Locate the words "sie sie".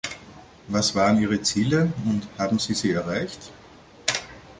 2.57-2.89